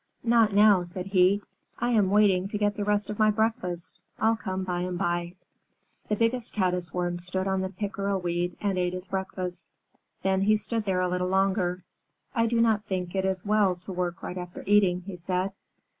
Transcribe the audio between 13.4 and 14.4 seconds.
well to work right